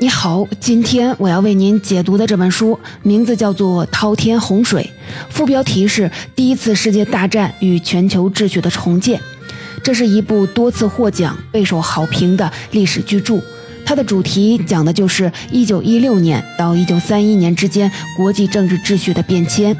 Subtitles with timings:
[0.00, 4.88] 你好，今天我要为您解读的这本书名字叫做《滔天洪水》，
[5.28, 9.20] 副标题是“第一次世界大战与全球秩序的重建”。
[9.82, 13.40] 这是一部多次获奖、备受好评的历史巨著。
[13.84, 19.76] 它的主题讲的就是1916年到1931年之间国际政治秩序的变迁。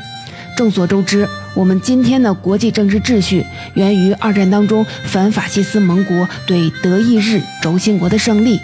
[0.56, 8.58] 众所周知，我们今天的国际政治秩序源于二战当中反法西斯盟国对德意日轴心国的胜利。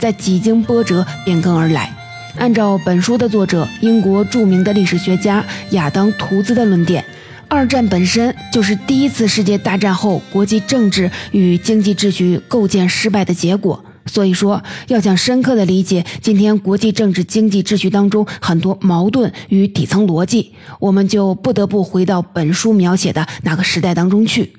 [0.00, 1.92] 在几经波折变更而来。
[2.36, 7.04] 按照本书的作者英国著名的历史学家亚当·图兹的论点，
[7.48, 13.82] 二战本身就是第一次世界大战后国际政治与经济秩序构建失败的结果。
[14.04, 24.52] 所以说，要想深刻的理解今天国际政治经济秩序当中很多矛盾与底层逻辑，我们就不得不回到本书描写的那个时代当中去。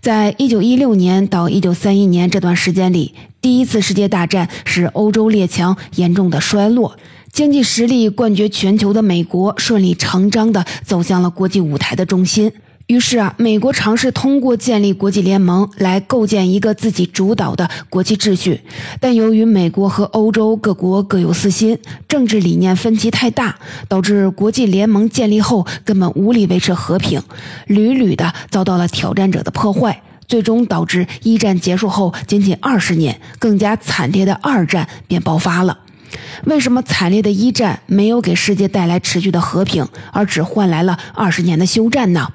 [0.00, 6.96] 在一九一六年到一九三一年这段时间里，第一次世界大战使欧洲列强严重的衰落，
[7.32, 12.52] 经济实力冠绝全球的美国顺理成章的走向了国际舞台的中心。
[12.90, 18.60] 于是啊，美国尝试通过建立国际联盟来构建一个自己主导的国际秩序，
[18.98, 23.54] 但由于美国和欧洲各国各有私心，政治理念分歧太大，
[23.86, 27.22] 导致国际联盟建立后根本无力维持和平，
[27.68, 35.78] 屡屡的遭到了挑战者的破坏，最终导致一战结束后仅仅二十年，更加惨烈的二战便爆发了。
[36.46, 42.26] 为什么惨烈的一战没有给世界带来持续的和平，而只换来了二十年的休战呢？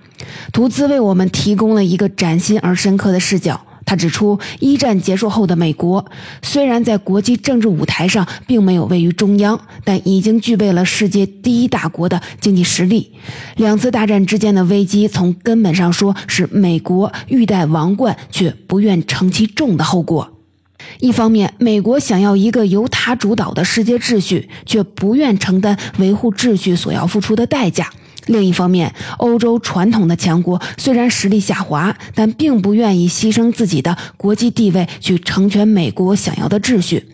[0.51, 3.59] 图兹为我们提供了一个崭新而深刻的视角。
[3.87, 6.03] 他指出，一战结束后的美国
[6.41, 13.11] 虽然在国际政治舞台上并没有位于中央，但已经具备了世界第一大国的经济实力。
[13.57, 20.31] 两次大战之间的危机，从根本上说是美国欲戴王冠却不愿承其重的后果。
[20.99, 27.85] 一方面，美国想要一个由他主导的世界秩序，却不愿承担维护秩序所要付出的代价；
[28.27, 37.07] 另一方面，欧洲传统的强国虽然实力下滑，但并不愿意牺牲自己的国际地位去成全美国想要的秩序。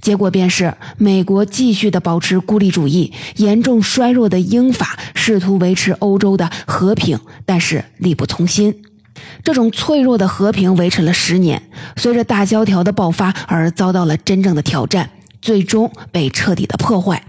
[0.00, 8.82] 结果便是，美国继续的保持孤立主义，严重衰弱的英法试图维持欧洲的和平，但是力不从心。
[9.42, 11.62] 这种脆弱的和平维持了十年，
[11.96, 15.10] 随着大萧条的爆发而遭到了真正的挑战，
[15.42, 17.22] 最终被彻底的破坏。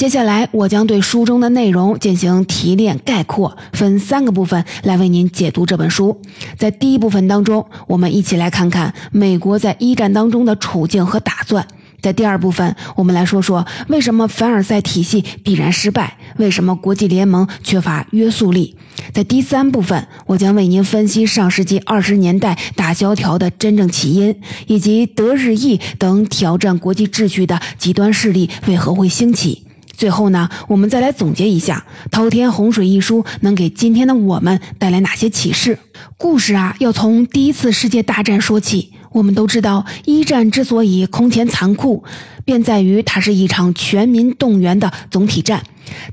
[0.00, 6.22] 接下来，我将对书中的内容进行提炼概括，分三个部分来为您解读这本书。
[6.56, 11.68] 在第一部分当中，我们一起来看看美国在一战当中的处境和打算。
[12.00, 18.74] 在第二部分，我们来说说为什么凡尔赛体系必然失败，为什么国际联盟缺乏约束力。
[19.12, 24.34] 在第三部分，我将为您分析上世纪二十年代大萧条的真正起因，
[24.66, 29.66] 以及德日意等挑战国际秩序的极端势力为何会兴起。
[30.00, 35.78] 最后呢，我们再来总结一下《滔天洪水》一书能给今天的我们带来哪些启示。
[36.16, 38.94] 故事啊，要从第一次世界大战说起。
[39.12, 42.04] 我们都知道，一战之所以空前残酷，
[42.44, 45.62] 便在于它是一场全民动员的总体战。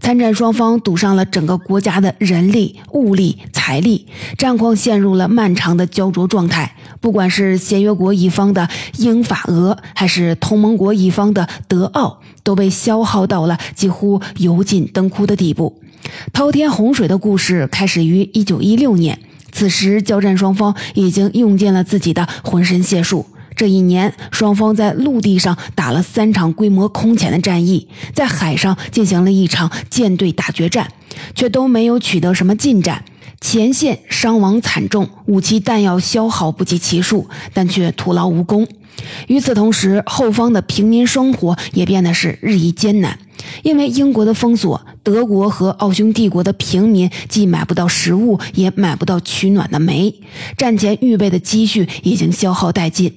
[0.02, 6.76] 参战双方赌上了整个国家的人力、物力、财力，战况陷入了漫长的焦灼状态。
[7.00, 15.80] 不管是协约国一方的英法俄，还是同盟国一方的德奥，都被消耗到了几乎油尽灯枯的地步。
[16.34, 19.20] 滔天洪水的故事开始于一九一六年。
[19.58, 23.26] 此时，交战双方已经用尽了自己的浑身解数。
[23.56, 30.92] 这一年，双方在陆地上打了三场规模空前的战役，在海上进行了一场舰队大决战，
[31.34, 33.04] 却都没有取得什么进展。
[33.42, 38.68] 前线伤亡惨重，武器弹药消耗不计其数，但却徒劳无功。
[39.26, 43.18] 与此同时，后方的平民生活也变得是日益艰难。
[43.64, 50.14] 因为英国的封锁，德国和奥匈帝国的平民既买不到食物，也买不到取暖的煤。
[50.58, 53.14] 战前预备的积蓄已经消耗殆尽，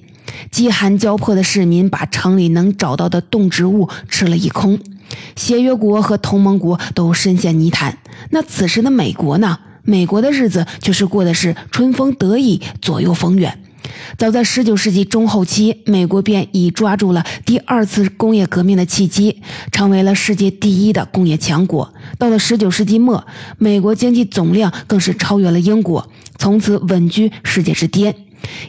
[0.51, 4.79] 饥寒交迫的市民把城里能找到的动植物吃了一空。
[5.35, 7.97] 协约国和同盟国都深陷泥潭，
[8.29, 9.59] 那此时的美国呢？
[9.83, 13.60] 美国的日子却是过的是春风得意，左右逢源。
[14.17, 19.41] 早在19世纪中后期，美国便已抓住了第二次工业革命的契机，
[19.71, 21.93] 成为了世界第一的工业强国。
[22.17, 23.25] 到了19世纪末，
[23.57, 28.15] 美国经济总量更是超越了英国，从此稳居世界之巅。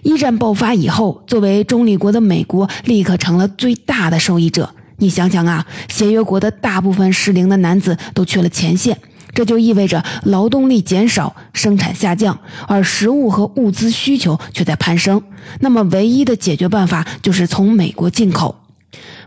[0.02, 4.74] 一战爆发以后，作为中立国的美国立刻成了最大的受益者。
[4.98, 8.96] 你想想啊，协约国的大部分适龄的男子都去了前线。
[9.34, 15.22] 这就意味着劳动力减少，生产下降，而食物和物资需求却在攀升。
[15.60, 18.56] 那么，唯一的解决办法就是从美国进口。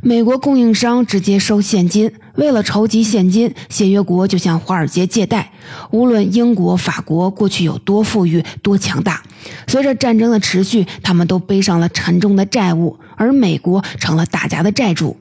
[0.02, 5.52] 美国供应商直接收现金，为了筹集现金，协约国就向华尔街借贷。
[5.90, 9.24] 无论英国、法国过去有多富裕、多强大，
[9.66, 15.18] 随着战争的持续，他们都背上了沉重的债务，而美国成了大家的债主。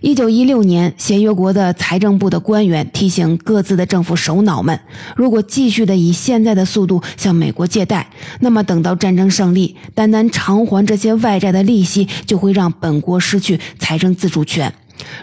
[0.00, 4.78] 一九一六年，协约国的财政部的官员提醒各自的政府首脑们：
[5.16, 8.08] 如果继续的以现在的速度向美国借贷，
[8.40, 14.72] 那么等到战争胜利，单单偿还这些外债的利息，就会让本国失去财政自主权。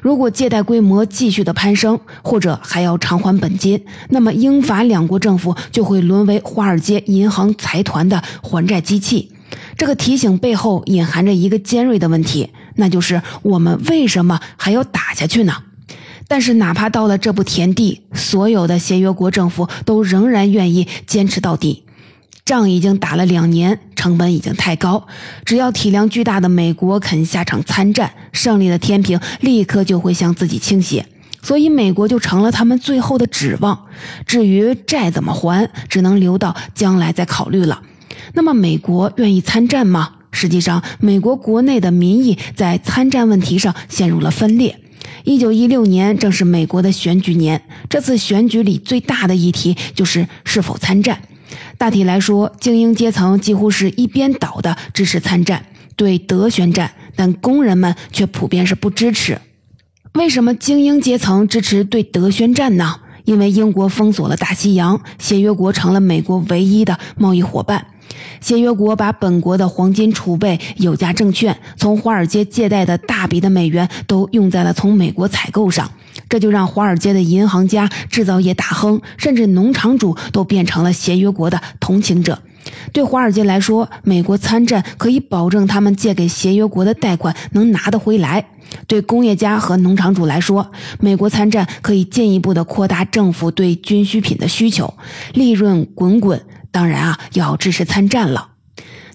[0.02, 9.32] 如果借贷规模继续的攀升，或者还要偿还本金，那么英法两国政府就会沦为华尔街银行财团的还债机器。
[9.78, 12.50] 这个提醒背后隐含着一个尖锐的问题。
[12.78, 15.54] 那就是我们为什么还要打下去呢？
[16.28, 21.84] 但是哪怕到了这步田地，所有的协约国政府都仍然愿意坚持到底。
[22.44, 25.08] 仗已经打了两年，成本已经太高，
[25.44, 31.06] 只要体量巨大的美国肯下场参战，胜利的天平立刻就会向自己倾斜，
[31.42, 33.86] 所以美国就成了他们最后的指望。
[34.26, 37.82] 至于债怎么还，只能留到将来再考虑了。
[38.34, 40.12] 那么，美国愿意参战吗？
[40.38, 44.80] 实际上，美国国内的民意在参战问题上陷入了分裂。
[45.24, 51.20] 一九一六年正是美国的选举年，这次选举里最大的议题就是是否参战。
[51.80, 59.42] 大体来说，精英阶层几乎是一边倒的支持参战，对德宣战，但工人们却普遍是不支持。
[60.14, 63.00] 为什么精英阶层支持对德宣战呢？
[63.26, 67.88] 因为英国封锁了大西洋，协约国成了美国唯一的贸易伙伴。
[68.40, 75.92] 协约国把本国的黄金储备、有价证券、从华尔街借贷的大笔的美元都用在了从美国采购上，
[76.30, 82.40] 这就让华尔街的银行家、制造业大亨，甚至农场主都变成了协约国的同情者。
[82.92, 88.42] 对华尔街来说，美国参战可以保证他们借给协约国的贷款能拿得回来；
[88.88, 90.70] 对工业家和农场主来说，
[91.00, 94.94] 美国参战可以进一步的扩大政府对军需品的需求，
[95.34, 96.42] 利润滚滚。
[96.78, 98.50] 当然啊，要支持参战了。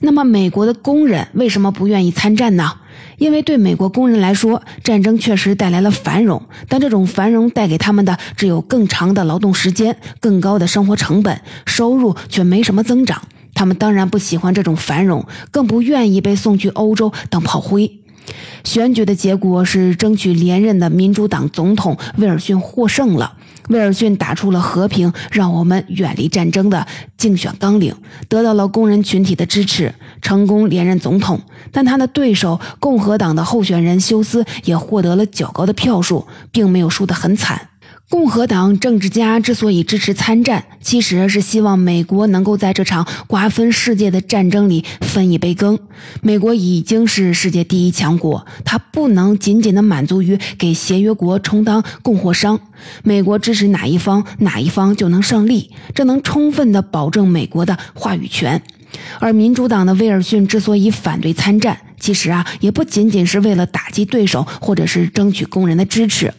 [0.00, 2.72] 那么，美国的工人为什么不愿意参战呢？
[3.18, 13.22] 因为对美国工人来说，战争确实带来了繁荣，但这种繁荣带给他们的只有更长的劳动时间、更高的生活成本，收入却没什么增长。
[13.54, 18.00] 他们当然不喜欢这种繁荣，更不愿意被送去欧洲当炮灰。
[18.64, 23.34] 选举的结果是，争取连任的民主党总统威尔逊获胜了。
[23.68, 26.86] 威尔逊打出了和平，让我们远离战争的
[27.16, 27.94] 竞选纲领，
[28.28, 31.40] 得到了工人群体的支持，成功连任总统。
[31.70, 37.68] 但他的对手共和党的候选人休斯也获得了较高的票数，并没有输得很惨。
[38.12, 45.78] 共和党政治家之所以支持参战，其实是希望美国能够在这场瓜分世界的战争里分一杯羹。
[46.20, 52.60] 美国已经是世界第一强国，它不能仅仅的满足于给协约国充当供货商。
[53.02, 58.60] 美国支持哪一方，哪一方就能胜利，这能充分的保证美国的话语权。
[59.20, 66.34] 而民主党的威尔逊之所以反对参战，其实啊，也不仅仅是为了打击对手，或者是争取工人的支持。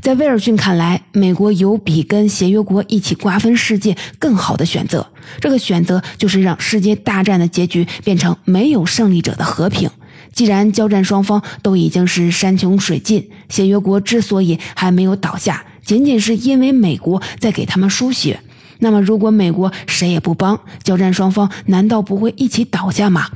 [0.00, 5.06] 在威尔逊看来，美国有比跟协约国一起瓜分世界更好的选择。
[5.40, 9.90] 这个选择就是让世界大战的结局变成没有胜利者的和平。
[10.32, 18.40] 既然交战双方都已经是山穷水尽，协约国之所以还没有倒下，仅仅是因为美国在给他们输血。
[18.78, 23.28] 那么，如果美国谁也不帮，交战双方难道不会一起倒下吗？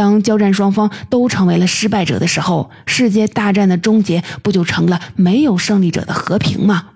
[0.00, 6.86] 当交战双方都成为了失败者的时候，世界大战的终结不就成了没有胜利者的和平吗？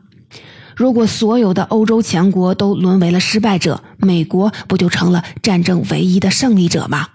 [0.74, 7.08] 如果所有的欧洲强国都沦为了失败者，美国不就成了战争唯一的胜利者吗？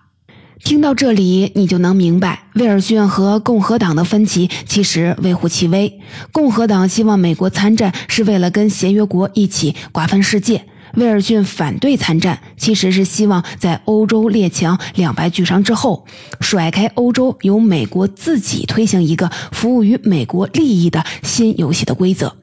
[0.63, 5.99] 听到这里，你就能明白，威尔逊和共和党的分歧其实微乎其微。
[6.31, 10.65] 共和党希望美国参战，是为了跟协约国一起瓜分世界。
[10.95, 16.05] 威尔逊反对参战，其实是希望在欧洲列强两败俱伤之后，
[16.41, 22.35] 甩开欧洲，由美国自己推行一个服务于美国利益的新游戏的规则。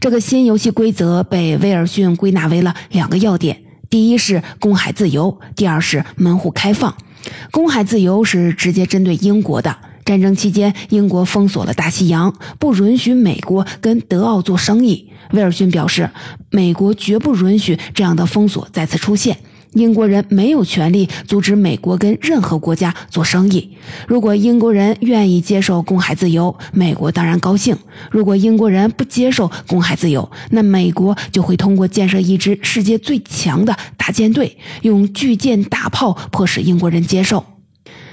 [0.00, 6.96] 这个新游戏规则被威尔逊归纳为了两个要点：第一是公海自由，第二是门户开放。
[7.50, 9.76] 公海自由是直接针对英国的。
[10.06, 15.10] 战争期间，英国封锁了大西洋，不允许美国跟德奥做生意。
[15.32, 16.08] 威尔逊表示，
[16.50, 19.36] 美国绝不允许这样的封锁再次出现。
[19.72, 23.76] 英国人没有权利阻止美国跟任何国家做生意。
[24.06, 27.74] 如果英国人愿意接受公海自由，美国当然高兴；
[28.10, 37.44] 如果英国人不接受公海自由，那美国就会通过建设一支世界最强的大舰队，用巨舰大炮迫使英国人接受。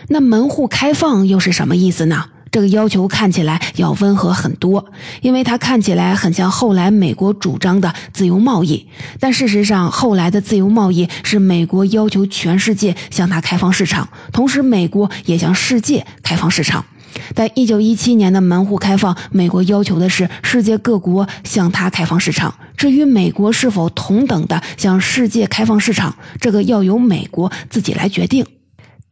[0.08, 2.26] 那门户开放又是什么意思呢？
[2.52, 4.86] 这个要求看起来要温和很多，
[5.22, 8.86] 因为它看起来很像后来美国主张的自由贸易。
[9.20, 16.86] 但事实上，后来的自由贸易是美国要求全世界向它开放市场，同时美国也向世界开放市场。
[17.34, 22.54] 但一九一七年的门户开放，美国要求的是世界各国向它开放市场。
[22.78, 28.46] 至于美国是否同等的向世界开放市场，这个要由美国自己来决定。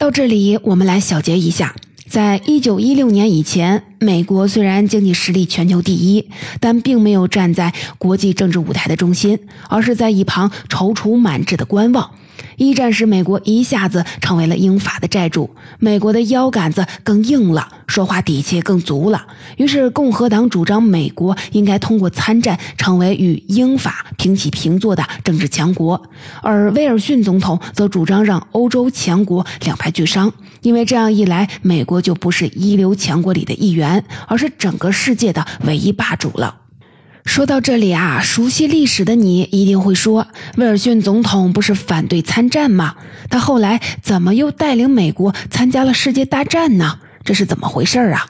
[0.01, 1.75] 到这里，我们来小结一下：
[2.08, 6.27] 在一九一六年以前，美国虽然经济实力全球第一，
[6.60, 9.38] 但并没有站在国际政治舞台的中心，
[9.70, 12.10] 而是在一旁踌躇满志的观望。
[12.57, 19.25] 一战时，美国一下子成为了英法的债主，美国的腰杆子更硬了，说话底气更足了。
[19.57, 26.01] 于是，共和党主张美国应该通过参战成为与英法平起平坐的政治强国，
[26.41, 36.61] 而威尔逊总统则主张让欧洲强国两败俱伤，因为这样一来，美国就不是一流强国里的一员，而是整个世界的唯一霸主了。
[37.25, 42.96] 说到这里啊，熟悉历史的你一定会说，威尔逊总统不是反对参战吗？
[43.30, 47.00] 他后来怎么又带领美国参加了世界大战呢？
[47.24, 48.28] 这是怎么回事啊？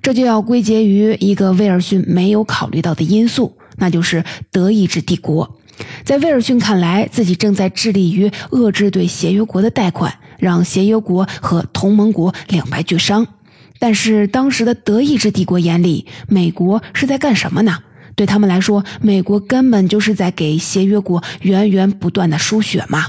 [0.00, 5.58] 这就要归结于一个威尔逊没有考虑到的因素，那就是德意志帝国。
[6.04, 13.26] 在威尔逊看来，自己正在致力于遏制对协约国的贷款，让协约国和同盟国两败俱伤。
[13.78, 17.78] 但是当时的德意志帝国眼里，美国是在干什么呢？
[18.14, 23.06] 对他们来说，美国根本就是在给协约国源源不断的输血嘛！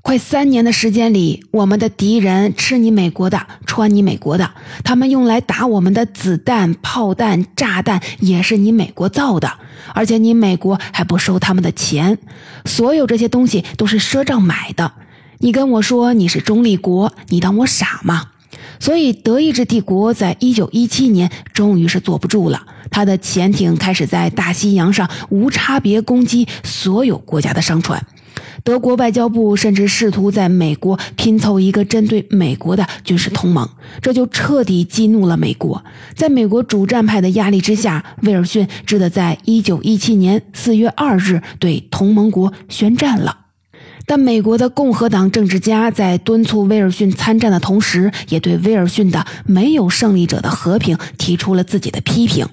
[0.00, 4.52] 快三年的时间里，我们的敌人吃你美国的，穿你美国的，
[4.82, 9.52] 他们用来打我们的子弹、炮弹、炸弹也是你美国造的，
[9.94, 12.16] 而且你美国还不收他们的钱，
[12.64, 14.92] 所有这些东西都是赊账买的。
[15.38, 18.28] 你跟我说你是中立国，你当我傻吗？
[18.80, 22.64] 所以，德意志帝国在一九一七年终于是坐不住了。
[22.90, 28.04] 他的潜艇开始在大西洋上无差别攻击所有国家的商船。
[28.64, 33.68] 德国外交部甚至试图在美国拼凑一个针对美国的军事同盟，
[34.02, 35.82] 这就彻底激怒了美国。
[36.14, 43.47] 在美国主战派的压力之下，威尔逊只得在一九一七年四月二日对同盟国宣战了。
[44.08, 52.48] 但美国的共和党政治家在敦促威尔逊参战的同时，也对威尔逊的“没有胜利者的和平”提出了自己的批评。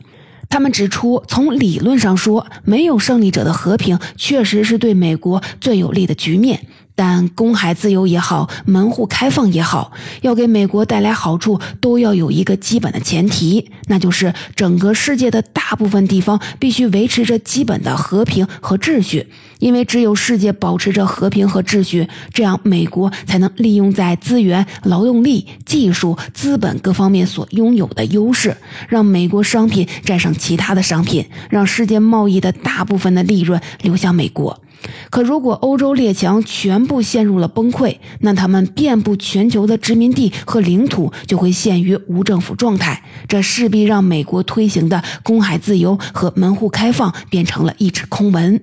[0.49, 6.67] 他们指出，从理论上说，没有胜利者的和平确实是对美国最有利的局面。
[6.93, 19.27] 但公海自由也好，门户开放也好，要给美国带来好处，都要有一个基本的前提，那就是整个世界的大部分地方必须维持着基本的和平和秩序。
[19.59, 28.55] 因为只有世界保持着和平和秩序，这样美国才能利用在资源、劳动力、技术、资本各方面所拥有的优势，
[28.89, 34.61] 让美国商品战胜其他的商品，让世界贸易的大部分的利润流向美国。
[35.09, 48.61] 可如果欧洲列强全部陷入了崩溃，那他们遍布全球的殖民地和领土就会陷于无政府状态，这势必让美国推行的公海自由和门户开放变成了一纸空文。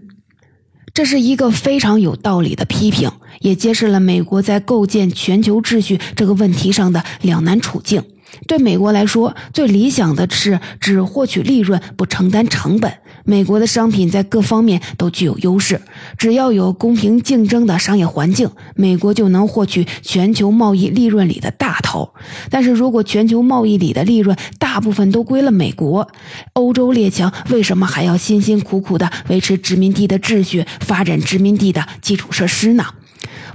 [0.94, 8.02] 这是一个非常有道理的批评，也揭示了美国在构建全球秩序这个问题上的两难处境。
[8.46, 12.92] 对美国来说，最理想的是只获取利润，不承担成本。
[13.24, 15.80] 美国的商品在各方面都具有优势，
[16.18, 22.14] 只要有公平竞争的商业环境，美国就能获取全球贸易利润里的大头。
[22.50, 26.08] 但是如果全球贸易里的利润大部分都归了美国，
[26.54, 32.86] 欧洲列强为什么还要辛辛苦苦地维持殖民地的秩序，发展殖民地的基础设施呢？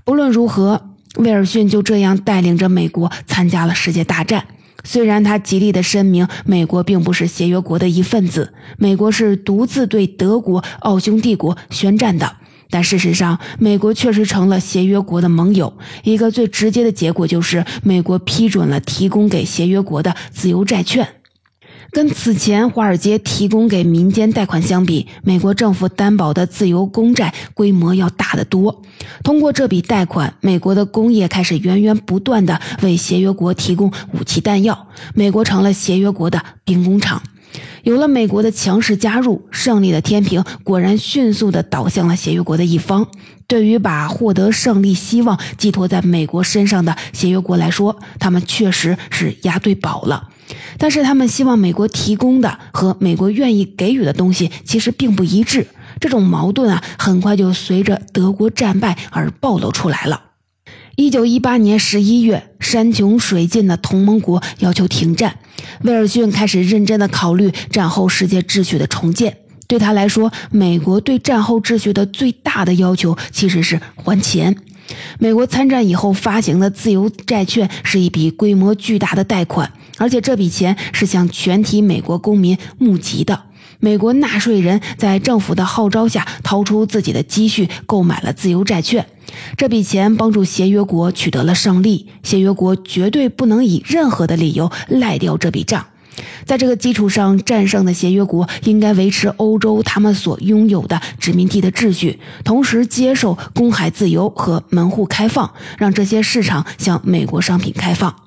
[0.06, 4.46] 不论如何，威尔逊就这样带领着美国参加了世界大战。
[4.88, 12.38] 虽然他极力的声明，美国并不是协约国的一份子，美国是独自对德国、奥匈帝国宣战的，
[12.70, 15.78] 但事实上，美国确实成了协约国的盟友。
[16.06, 21.06] 一个最直接的结果就是，美国批准了提供给协约国的自由债券。
[21.98, 28.84] 跟此前华尔街提供给民间贷款相比，美国政府担保的自由公债规模要大得多。
[29.24, 37.20] 通过这笔贷款，美国的工业开始源源不断地为协约国提供武器弹药，美国成了协约国的兵工厂。
[37.82, 43.08] 有了美国的强势加入，胜利的天平果然迅速地倒向了协约国的一方。
[43.48, 50.30] 对于把获得胜利希望寄托在美国身上的协约国来说，他们确实是押对宝了。
[50.78, 55.68] 但是他们希望美国提供的和美国愿意给予的东西其实并不一致，
[56.00, 60.24] 这种矛盾啊，很快就随着德国战败而暴露出来了。
[60.96, 65.38] 一九一八年十一月，山穷水尽的同盟国要求停战，
[65.84, 69.38] 威尔逊开始认真地考虑战后世界秩序的重建。
[69.68, 74.56] 对他来说，美国对战后秩序的最大的要求其实是还钱。
[75.20, 83.44] 美国参战以后发行的自由债券是一笔规模巨大的贷款，而且这笔钱是向全体美国公民募集的。
[83.80, 89.06] 美国纳税人在政府的号召下掏出自己的积蓄购买了自由债券，
[89.56, 92.08] 这笔钱帮助协约国取得了胜利。
[92.24, 95.86] 协约国绝对不能以任何的理由赖掉这笔账。
[96.46, 108.27] 在这个基础上，战胜的协约国应该维持欧洲他们所拥有的殖民地的秩序，同时接受公海自由和门户开放，让这些市场向美国商品开放。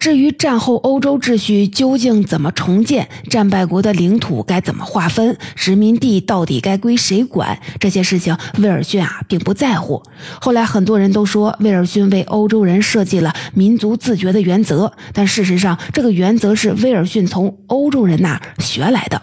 [0.00, 10.02] 至于战后欧洲秩序究竟怎么重建，战败国的领土该怎么划分，殖民地到底该归谁管，这些事情威尔逊啊并不在乎。
[10.40, 19.20] 后来很多人都说威尔逊为欧洲人设计了民族自觉的原则，但事实上这个原则是威尔逊从欧洲人那儿学来的。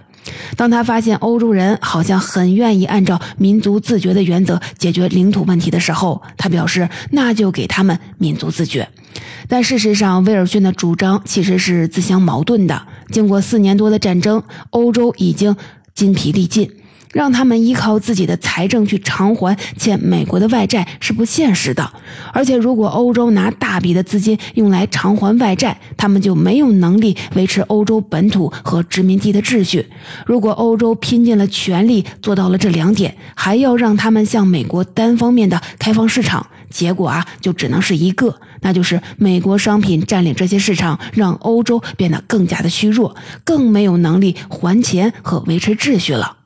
[0.55, 8.89] 当他发现欧洲人好像很愿意按照民族自觉的原则解决领土问题的时候，他表示那就给他们民族自觉。
[9.47, 12.85] 但事实上，威尔逊的主张其实是自相矛盾的。
[13.09, 15.55] 经过四年多的战争，欧洲已经
[15.95, 16.69] 筋疲力尽，
[17.17, 21.91] 让他们依靠自己的财政去偿还欠美国的外债是不现实的。
[22.31, 29.83] 而且，如果欧洲拿大笔的资金用来偿还外债，他们就没有能力维持欧洲本土和殖民地的秩序。
[30.27, 38.39] 如果欧洲拼尽了全力做到了这两点，还要让他们向美国单方面的开放市场，结果啊，就只能是一个。
[38.61, 46.36] 那就是美国商品占领这些市场，让欧洲变得更加的虚弱，更没有能力还钱和维持秩序了。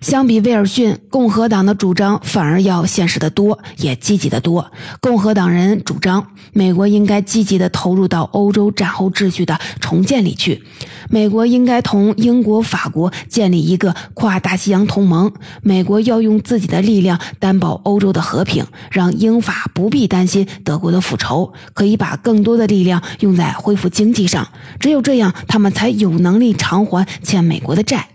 [0.00, 4.72] 相比威尔逊，共和党的主张反而要现实的多，也积极的多。
[5.00, 10.62] 共和党人主张，美国应该积极的投入到欧洲战后秩序的重建里去。
[11.10, 15.30] 美国应该同英国、法国建立一个跨大西洋同盟。
[15.62, 24.48] 美国要用自己的力量担保欧洲的和平，让英法不必担心德国的复仇，可以把更多的力量用在恢复经济上。
[24.78, 28.08] 只有这样，他们才有能力偿还欠美国的债。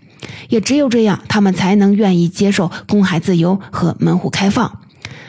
[0.48, 4.80] 也只有这样，他们才能愿意接受公海自由和门户开放。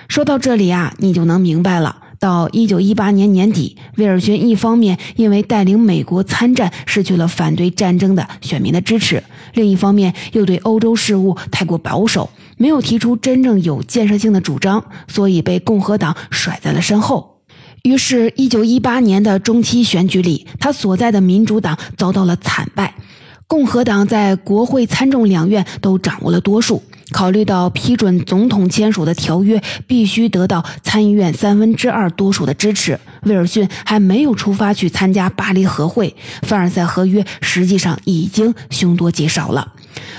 [0.07, 2.03] 说到这里啊，你就能明白了。
[2.19, 17.41] 到一九一八年年底，威尔逊一方面因为带领美国参战失去了反对战争的选民的支持，另一方面又对欧洲事务太过保守，没有提出真正有建设性的主张，所以被共和党甩在了身后。
[17.83, 22.95] 于是，一九一八年的中期选举里，他所在的民主党遭到了惨败。
[23.47, 26.83] 共和党在国会参众两院都掌握了多数。
[27.11, 36.13] 考虑到批准总统签署的条约必须得到参议院三分之二多数的支持，威尔逊还没有出发去参加巴黎和会。
[36.41, 39.71] 凡尔赛合约实际上已经凶多吉少了。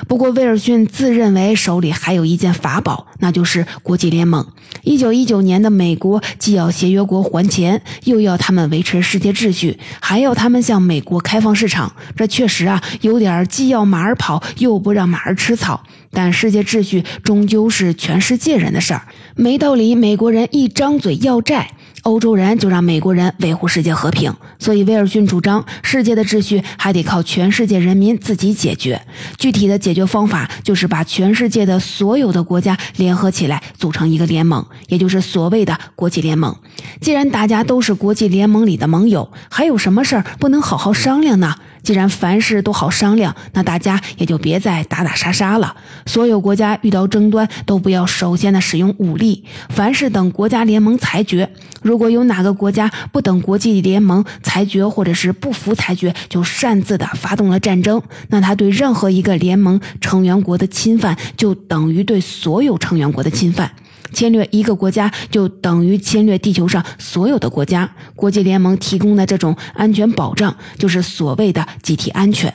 [0.07, 4.47] 不过，威尔逊自认为手里还有一件法宝，那就是国际联盟。
[4.83, 11.95] 一九一九年的美国既要协约国还钱，又要他们维持世界秩序，还要他们向美国开放市场。
[12.17, 15.83] 这确实啊，有点既要马儿跑，又不让马儿吃草。
[16.11, 19.03] 但世界秩序终究是全世界人的事儿，
[19.37, 21.73] 没道理美国人一张嘴要债。
[22.09, 29.01] 欧洲人就让美国人维护世界和平，所以威尔逊主张世界的秩序还得靠全世界人民自己解决。
[29.37, 36.57] 具体的解决方法就是把全世界的所有的国家联合起来，组成一个联盟，也就是所谓的国际联盟。
[37.01, 41.57] 既然大家都是国际联盟里的盟友，还有什么事儿不能好好商量呢？
[41.89, 45.75] 既然凡事都好商量，那大家也就别再打打杀杀了。
[46.05, 51.51] 所有国家遇到争端都不要首先的使用武力，凡事等国家联盟裁决。
[51.81, 63.73] 如果有哪个国家不等国际联盟裁决，或者是不服裁决就擅自的发动了战争，那他对任何一个联盟成员国的侵犯，就等于对所有成员国的侵犯。
[64.13, 67.91] 侵略一个国家就等于侵略地球上所有的国家。
[68.15, 72.53] 国际联盟提供的这种安全保障，就是所谓的集体安全。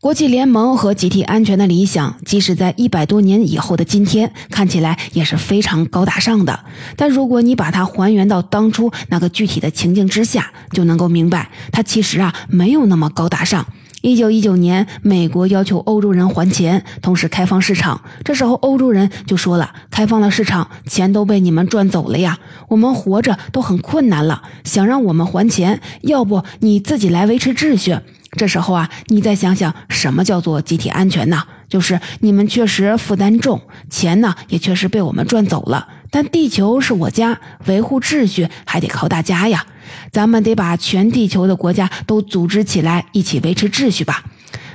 [0.00, 6.60] 国际联盟和集体安全的理想，即使在一百多年以后的今天，看起来也是非常高大上的。
[6.94, 13.66] 但如果你把它还原到当初那个具体的情境之下，就能够明白，它其实啊没有那么高大上。
[14.04, 18.02] 一九一九年，美国要求欧洲人还钱，同时开放市场。
[18.22, 22.38] 这时候，欧洲人就说了：“开放了市场，钱都被你们赚走了呀，
[22.68, 27.98] 我们活着都很困难了，想让我们还钱，要不你自己来维持秩序。”
[28.36, 31.42] 这时候啊，你再想想，什么叫做集体安全呢？
[31.70, 39.64] 就是你们确实负担重，钱呢也确实被我们赚走了，但地球是我家，维护秩序还得靠大家呀。
[40.12, 44.24] 咱们得把全地球的国家都组织起来，一起维持秩序吧。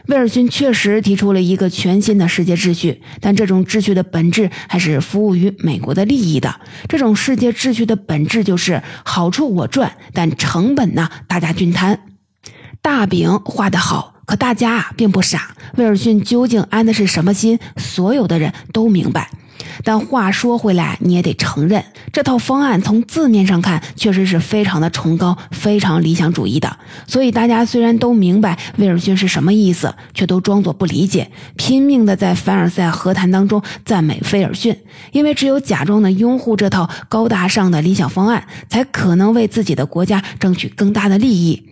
[0.08, 6.60] 威尔逊确实提出了一个全新的世界秩序，但这种秩序的本质还是服务于美国的利益的。
[6.88, 12.00] 这种世界秩序的本质就是好处我赚，但成本呢，大家均摊。
[12.82, 15.56] 大饼画得好，可大家啊并不傻。
[15.76, 17.60] 威尔逊究竟安的是什么心？
[17.78, 19.30] 所有的人都明白。
[19.84, 26.78] 但话说回来，你也得承认，这套方案从字面上看，确实是非常的崇高、非常理想主义的。
[27.08, 34.76] 所以大家虽然都明白威尔逊是什么意思，却都装作不理解，拼命的在凡尔赛和谈当中赞美威尔逊，
[35.12, 41.64] 因为只有假装的拥护这套高大上的理想方案，才可能为自己的国家争取更大的利益。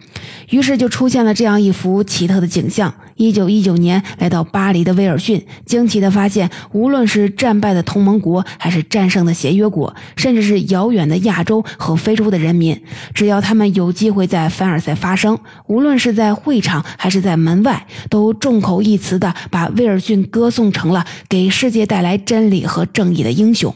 [0.50, 12.82] 于是就出现了这样一幅奇特的景象：一九一九年来到巴黎的威尔逊，惊奇的发现，无论是战败的的同盟国，还是战胜的协约国，甚至是遥远的亚洲和非洲的人民，
[13.14, 15.38] 只要他们有机会在凡尔赛发声，
[15.68, 23.76] 无论是在会场还是在门外，都众口一词地把威尔逊歌颂成了给世界带来真理和正义的英雄。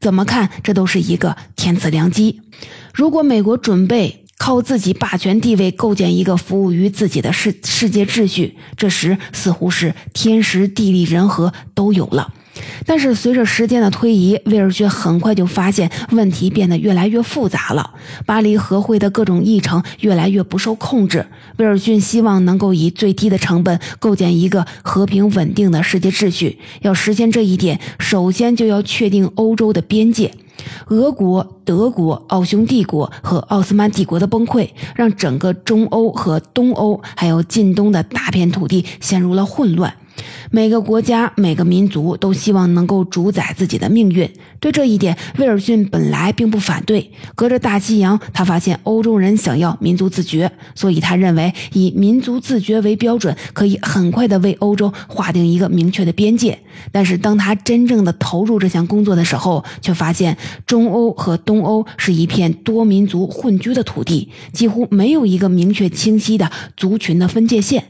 [0.00, 2.40] 怎么看，这都是一个天赐良机。
[2.94, 4.16] 如果美国准备。
[4.42, 12.32] 靠自己霸权地位构建一个服务于自己的世世界秩序，这时似乎是天时地利人和都有了。
[12.84, 17.94] 但是随着时间的推移，威尔逊很快就发现问题变得越来越复杂了。
[18.26, 21.26] 巴黎和会的各种议程越来越不受控制。
[21.58, 26.58] 威尔逊希望能够以最低的成本构建一个和平稳定的世界秩序。
[26.82, 30.32] 要实现这一点，首先就要确定欧洲的边界。
[30.88, 39.94] 俄国、德国、奥匈帝国和奥斯曼帝国的崩溃，让整个中欧和东欧，还有近东的大片土地陷入了混乱。
[40.50, 44.30] 每个国家、每个民族都希望能够主宰自己的命运。
[44.58, 47.10] 对这一点，威尔逊本来并不反对。
[47.34, 56.58] 隔着大西洋，他发现欧洲人想要民族自觉，所以他认为以民族自觉为标准，可以很快的为欧洲划定一个明确的边界。
[56.92, 67.84] 但是，当他真正的投入这项工作的时候，却发现中欧和东欧是一片多民族混居的土地，几乎没有一个明确清晰的族群的分界线。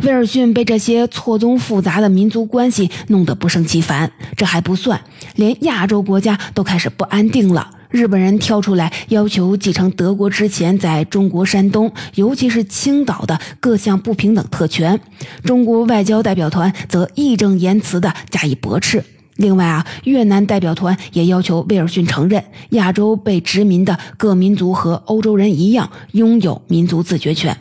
[0.00, 4.10] 威尔逊被这些错综复杂的民族关系弄得不胜其烦。
[4.36, 5.00] 这还不算，
[5.36, 7.70] 连亚洲国家都开始不安定了。
[7.88, 15.00] 日本人跳出来要求继承德国之前在中国山东，尤其是青岛的各项不平等特权。
[15.44, 19.02] 中国外交代表团则义正言辞地加以驳斥。
[19.36, 27.56] 另外啊，越南代表团也要求威尔逊承认，亚洲被殖民的各民族和欧洲人一样拥有民族自决权。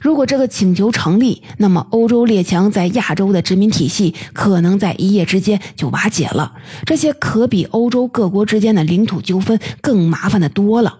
[0.00, 6.52] 如果这个请求成立，那么欧洲列强在亚洲的殖民体系可能在一夜之间就瓦解了。
[6.84, 10.98] 这些可比欧洲各国之间的领土纠纷更麻烦的多了。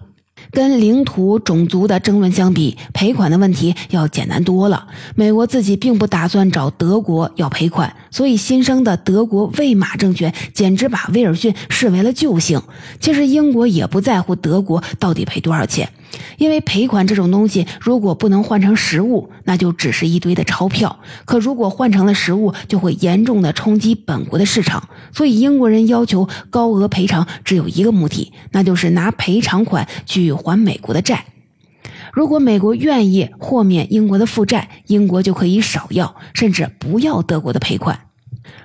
[0.51, 4.87] 跟领土、种族的争论相比，赔款的问题要简单多了。
[5.13, 12.59] 美国自己并不打算找德国要赔款，所以新生的德国魏玛政权简直把威尔逊视为了救星。
[12.99, 15.91] 其实英国也不在乎德国到底赔多少钱。
[16.37, 24.89] 因为赔款这种东西，如果不能换成实物，那就只是一堆的钞票；可如果换成了实物，就会严重的冲击本国的市场。
[25.13, 31.25] 所以英国人要求高额赔偿，只有一个目的，那就是拿赔偿款去还美国的债。
[32.11, 38.08] 如果美国愿意豁免英国的负债，英国就可以少要，甚至不要德国的赔款。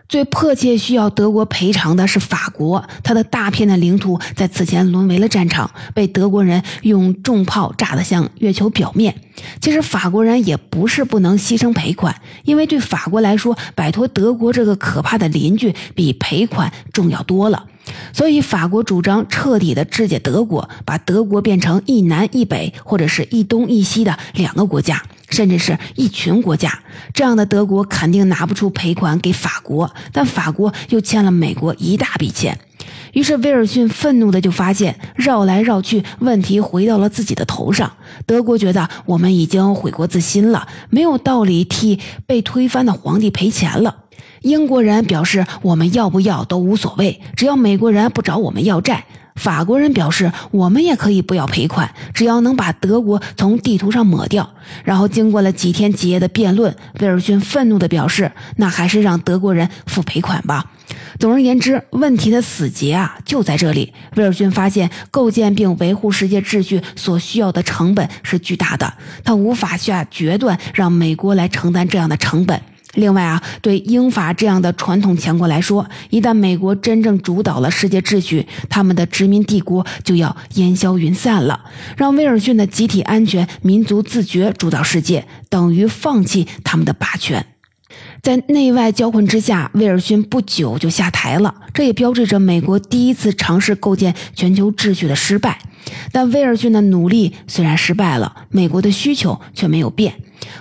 [0.09, 9.15] 最迫切需要德国赔偿的是法国，它的大片的领土在此前沦为了战场，被德国人用重炮炸得像月球表面。
[9.61, 12.15] 其实法国人也不是不能牺牲赔款，
[12.45, 17.65] 因为对法国来说，摆脱德国这个可怕的邻居比赔款重要多了。
[18.13, 25.03] 所以法国主张彻底的肢解德国，把德国变成一南一北或者是一东一西的两个国家。
[25.35, 26.79] 甚至是一群国家，
[27.13, 32.59] 这样的德国肯定拿不出赔款给法国，但法国又欠了美国一大笔钱。
[33.13, 37.93] 于是威尔逊愤怒的就发现，绕来绕去，问题回到了自己的头上。
[38.27, 43.97] 德国觉得我们已经悔过自新了，没有道理替被推翻的皇帝赔钱了。
[44.43, 49.07] 英国人表示，我们要不要都无所谓，只要美国人不找我们要债。
[49.35, 54.49] 法国人表示，我们也可以不要赔款，只要能把德国从地图上抹掉。
[54.85, 60.71] 然后经过了几天几夜的辩论，威尔逊愤怒地表示：“那还是让德国人付赔款吧。”
[61.19, 63.93] 总而言之，问题的死结啊就在这里。
[64.17, 68.95] 威尔逊发现，构建并维护世界秩序所需要的成本是巨大的，
[69.25, 72.61] 他无法下决断让美国来承担这样的成本。
[72.95, 81.65] 另外啊，对英法这样的传统强国来说，一旦美国真正主导了世界秩序，他们的殖民帝国就要烟消云散了。
[81.97, 87.45] 让威尔逊的集体安全、民族自觉主导世界，等于放弃他们的霸权。
[88.23, 95.59] 在内外交困之下，威尔逊不久就下台了，这也标志着美国第一次尝试构建全球秩序的失败。
[96.11, 100.15] 但威尔逊的努力虽然失败了，美国的需求却没有变，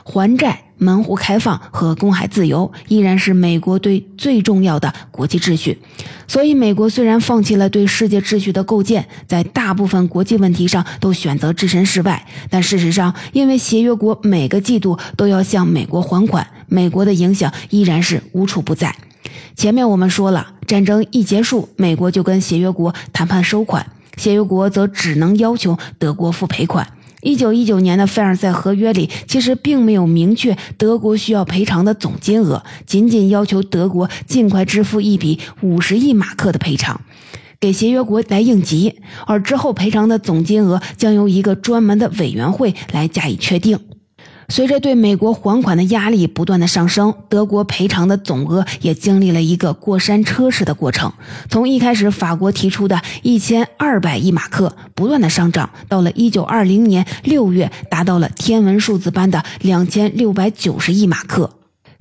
[0.04, 0.62] 还债。
[0.84, 5.80] 门户开放和公海自由依然是美国对最重要的国际秩序，
[6.28, 18.96] 所以美国虽然放弃了对世界秩序的构建，在大部分国际问题上都选择置身事外，但事实上，因为协约国每个季度都要向美国还款，美国的影响依然是无处不在。
[19.56, 23.86] 前面我们说了，战争一结束，美国就跟协约国谈判收款，
[24.17, 26.88] 协约国则只能要求德国付赔款。
[27.24, 37.00] 一九一九年的凡尔赛合约里，其实并没有明确德国需要赔偿的总金额，仅仅要求德国尽快支付一笔五十亿马克的赔偿，
[37.62, 43.80] 给协约国来应急，而之后赔偿的总金额将由一个专门的委员会来加以确定。
[44.54, 51.12] 随着对美国还款的压力不断的上升，德国赔偿的总额也经历了一个过山车式的过程。
[51.50, 61.50] 从一开始法国提出的一千二百亿马克，不断的上涨，到了一九二零年六月，达到了天文数字般的两千六百九十亿马克。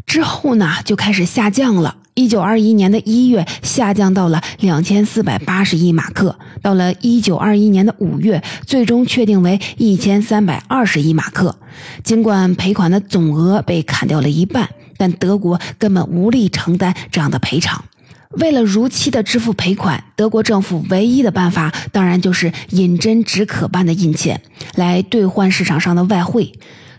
[0.05, 2.02] 之后呢，就开始下降了。
[2.15, 6.39] 一九二一年的一月，下降到了两千四百八十亿马克。
[6.61, 11.57] 到了一九二一年的五月，最终确定为一千三百二十亿马克。
[12.05, 17.83] 尽管赔款的总额被砍掉了一半，但德国根本无力承担这样的赔偿。
[18.33, 24.41] 为了如期的支付赔款，德国政府唯一的办法当然就是饮鸩止渴般的印钱，
[24.75, 26.53] 来兑换市场上的外汇。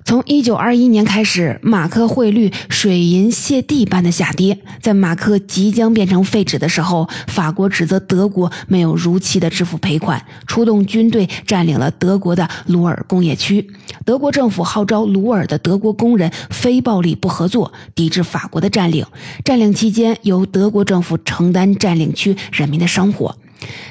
[0.05, 4.59] 从一九二一年开始，马克汇率水银泻地般的下跌。
[4.81, 13.71] 在马克即将变成废纸的时候，法国指责德国没有如期的支付赔款，出动军队占领了德国的鲁尔工业区。
[14.05, 19.05] 德国政府号召鲁尔的德国工人非暴力不合作，抵制法国的占领。
[19.45, 23.37] 占领期间，由德国政府承担占领区人民的生活，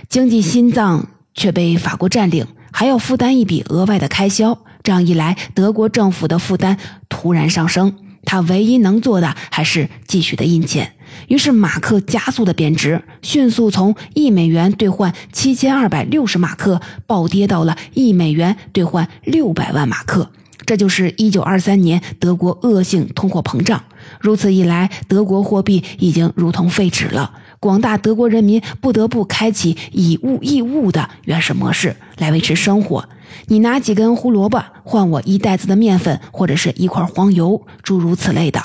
[0.09, 4.59] 经济心脏却被法国占领，还要负担一笔额外的开销。
[4.83, 6.77] 这样一来，德国政府的负担
[7.09, 10.92] 突然上升，他唯一能做的还是继续的印钱。
[11.29, 20.31] 于是，马克加速的贬值，迅速从一美元兑换七千二百六十马克，暴跌到了一美元兑换六百万马克。
[20.64, 23.85] 这就是一九二三年德国恶性通货膨胀。
[24.21, 27.35] 如此一来，德国货币已经如同废纸了。
[27.62, 33.09] 广大德国人民不得不开启以物易物的原始模式来维持生活。
[33.46, 38.61] 你拿几根胡萝卜换我一袋子的面粉，或者是一块黄油，诸如此类的。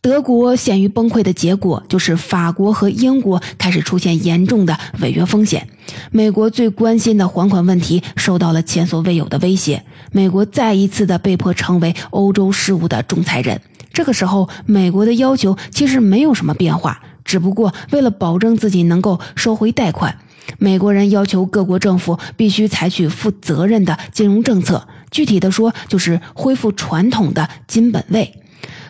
[0.00, 5.68] 德国陷于崩溃的结果，就是法国和英国开始出现严重的违约风险。
[6.10, 13.60] 美国最关心的还款问题受到了前所未有的威胁，美国再一次的被迫成为欧洲事务的仲裁人。
[13.92, 20.18] 这个时候，美国的要求其实没有什么变化，只不过为了保证自己能够收回贷款。
[20.56, 28.34] 美国人要求各国政府必须采取负责任的金融政策，具体的说，就是恢复传统的金本位。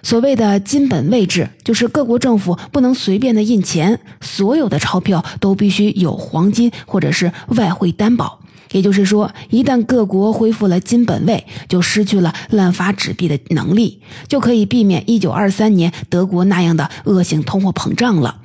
[0.04, 8.40] 所谓的金本位制，就是各国政府不能随便的印钱，所有的钞票都必须有黄金或者是外汇担保。
[8.72, 18.40] 也就是说，一旦各国恢复了金本位，就失去了滥发纸币的能力，就可以避免1923年德国那样的恶性通货膨胀了。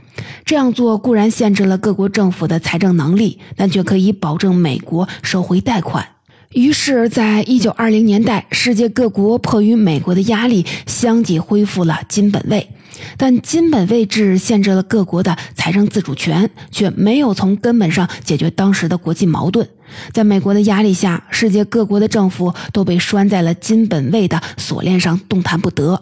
[0.45, 6.07] 这样做固然限制了各国政府的财政能力，但却可以保证美国收回贷款。
[6.51, 12.69] 于是，在一九二零年代，世界各国迫于美国的压力，相继恢复了金本位。
[13.17, 19.67] 但金本位制限制了各国的财政自主权，却没有从根本上解决当时的国际矛盾。
[20.11, 26.01] 在美国的压力下，世界各国的政府都被拴在了金本位的锁链上，动弹不得。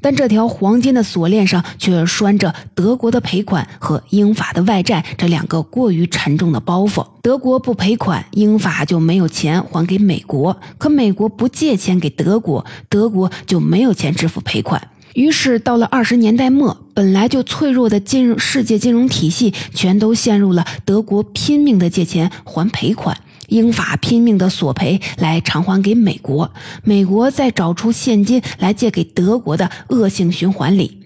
[0.00, 7.04] 但这条黄金的锁链上却拴着德国的赔款和英法的外债这两个过于沉重的包袱。
[7.22, 14.88] 德国不赔款，英法就没有钱还给美国；可美国不借钱给德国，德国就没有钱支付赔款。
[15.14, 23.16] 于是，到了二十年代末，本来就脆弱的金融世界金融体系全都陷入了德国拼命的借钱还赔款。
[23.48, 26.50] 英法拼命的索赔来偿还给美国，
[26.84, 31.01] 美国再找出现金来借给德国的恶性循环里，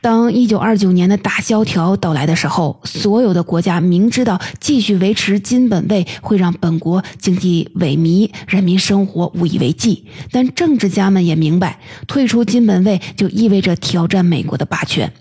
[0.00, 15.12] 当一九二九年的大萧条到来的时候，所有的国家明知道继续维持金本位会让本国经济萎靡，人民生活无以为继，但政治家们也明白，退出金本位就意味着挑战美国的霸权。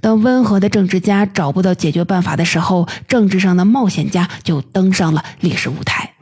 [0.00, 6.15] 当温和的政治家找不到解决办法的时候，政治上的冒险家就登上了历史舞台。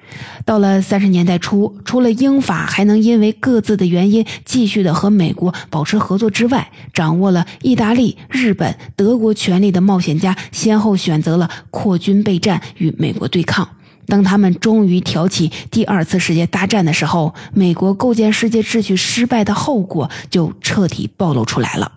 [0.44, 13.68] 到了三十年代初，除了英法还能因为各自的原因继续的和美国保持合作之外，掌握了意大利、日本、德国权力的冒险家，先后选择了扩军备战与美国对抗。
[14.07, 21.90] 当他们终于挑起第二次世界大战的时候，美国构建世界秩序失败的后果就彻底暴露出来了。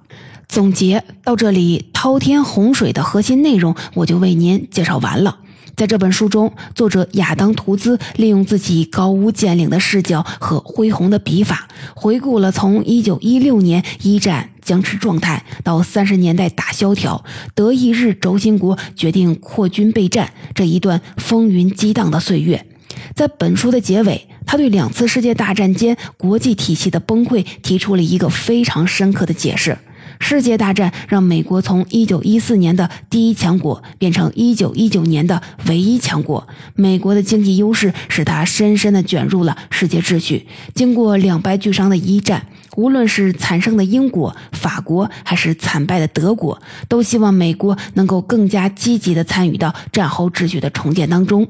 [0.48, 5.40] 总结到这里，滔天洪水的核心内容我就为您介绍完了。
[5.78, 22.66] 在这本书中，作者亚当·图兹利用自己高屋建瓴的视角和恢宏的笔法，回顾了从1916年一战僵持状态到三十年代大萧条、德意日轴心国决定扩军备战这一段风云激荡的岁月。
[23.14, 29.78] 在本书的结尾，他对两次世界大战间国际体系的崩溃提出了一个非常深刻的解释。
[30.20, 36.48] 世界大战让美国从1914年的第一强国变成1919年的唯一强国。
[36.76, 40.48] 美国的经济优势使它深深地卷入了世界秩序。
[40.74, 51.48] 经过两败俱伤的一战，无论是惨胜的英国、法国，还是惨败的德国，都希望美国能够更加积极地参与到战后秩序的重建当中。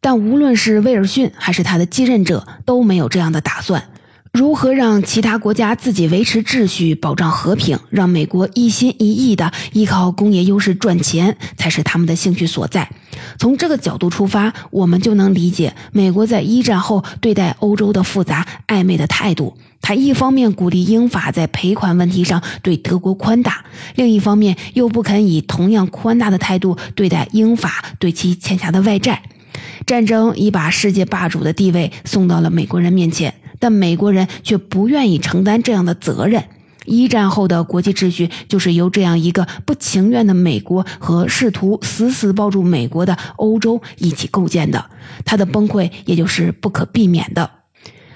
[0.00, 3.88] 但无论是威尔逊还是他的继任者，都没有这样的打算。
[4.34, 12.90] 如何让其他国家自己维持秩序、保障和平，让美国一心一意的依靠工业优势赚钱，才是他们的兴趣所在。
[13.38, 19.56] 从这个角度出发，我们就能理解美国在一战后对待欧洲的复杂暧昧的态度。
[19.80, 29.22] 他一方面鼓励英法在赔款问题上对德国宽大，另一方面又不肯以同样宽大的态度对待英法对其欠下的外债。
[29.86, 33.32] 战争已把世界霸主的地位送到了美国人面前。
[33.58, 36.44] 但美国人却不愿意承担这样的责任。
[36.86, 44.84] 一战后的国际秩序就是由这样一个不情愿的美国和试图死死抱住美国的欧洲一起构建的，
[45.24, 47.50] 它的崩溃也就是不可避免的。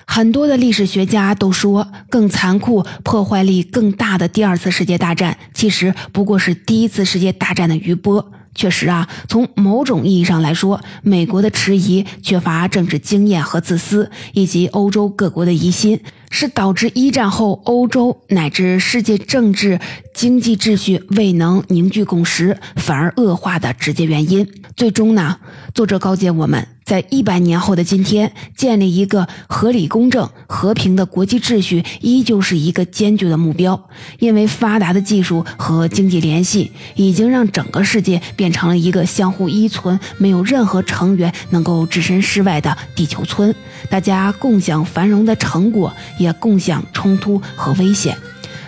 [0.06, 8.32] 很多的历史学家都说，更残酷、破坏力更大的第二次世界大战，其实不过是第一次世界大战的余波。
[8.58, 19.78] 确实啊，从某种意义上来说，美国的迟疑、缺乏政治经验和自私，以及欧洲各国的疑心，是导致一战后欧洲乃至世界政治
[20.12, 24.44] 经济秩序未能凝聚共识，反而恶化的直接原因。
[24.76, 25.38] 最终呢，
[25.72, 26.66] 作者告诫我们。
[26.88, 33.78] 在一百年后的今天，建立一个合理、公正、和平的国际秩序，依旧是一个艰巨的目标。
[34.18, 43.54] 因为发达的技术和经济联系，已经让整个世界变成了一个相互依存、没有任何成员能够置身事外的地球村。
[43.90, 48.16] 大家共享繁荣的成果，也共享冲突和危险。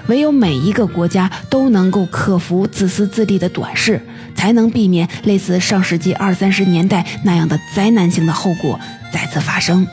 [0.09, 3.99] 唯有每一个国家都能够克服自私自利的短视。
[4.41, 8.81] 才能避免类似上世纪二三十年代那样的灾难性的后果
[9.13, 9.87] 再次发生。